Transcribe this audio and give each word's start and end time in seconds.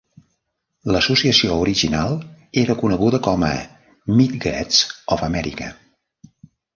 L'associació 0.93 1.57
original 1.65 2.15
era 2.61 2.75
coneguda 2.79 3.19
com 3.27 3.45
a 3.49 3.51
"Midgets 4.21 4.81
of 5.17 5.23
America". 5.31 5.69